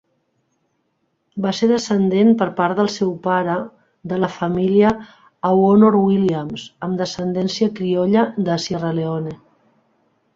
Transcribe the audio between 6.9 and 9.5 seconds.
descendència criolla de Sierra Leone.